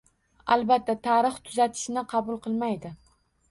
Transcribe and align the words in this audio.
Albatta, 0.55 0.95
tarix 1.09 1.37
tuzatishni 1.51 2.05
qabul 2.17 2.43
qilmaydi 2.49 2.95